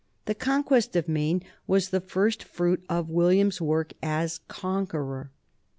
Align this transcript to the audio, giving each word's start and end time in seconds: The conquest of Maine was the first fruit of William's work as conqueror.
The 0.25 0.33
conquest 0.33 0.95
of 0.95 1.07
Maine 1.07 1.43
was 1.67 1.89
the 1.89 2.01
first 2.01 2.43
fruit 2.43 2.83
of 2.89 3.11
William's 3.11 3.61
work 3.61 3.93
as 4.01 4.39
conqueror. 4.47 5.29